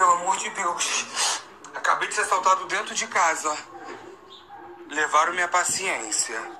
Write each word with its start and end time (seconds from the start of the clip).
Pelo 0.00 0.12
amor 0.12 0.38
de 0.38 0.48
Deus. 0.48 1.42
Acabei 1.74 2.08
de 2.08 2.14
ser 2.14 2.22
assaltado 2.22 2.64
dentro 2.64 2.94
de 2.94 3.06
casa. 3.06 3.54
Levaram 4.88 5.34
minha 5.34 5.46
paciência. 5.46 6.40